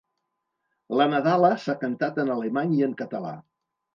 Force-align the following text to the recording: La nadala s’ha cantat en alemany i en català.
La 0.99 1.05
nadala 1.09 1.51
s’ha 1.65 1.75
cantat 1.83 2.17
en 2.25 2.33
alemany 2.37 2.75
i 2.79 2.83
en 2.87 2.95
català. 3.05 3.37